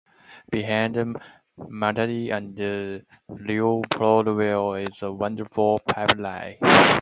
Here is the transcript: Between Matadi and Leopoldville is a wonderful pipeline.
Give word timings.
Between 0.49 1.13
Matadi 1.69 2.31
and 2.31 2.55
Leopoldville 2.57 4.73
is 4.87 5.03
a 5.03 5.11
wonderful 5.13 5.77
pipeline. 5.81 6.55